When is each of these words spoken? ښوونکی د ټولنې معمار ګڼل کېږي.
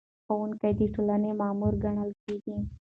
ښوونکی 0.25 0.71
د 0.79 0.81
ټولنې 0.93 1.31
معمار 1.39 1.73
ګڼل 1.83 2.09
کېږي. 2.23 2.55